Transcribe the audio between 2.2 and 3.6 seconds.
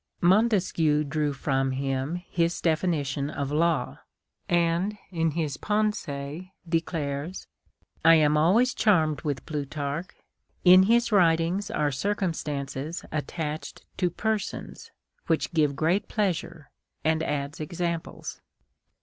his definition of